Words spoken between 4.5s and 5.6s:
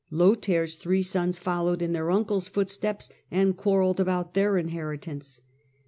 inheritance.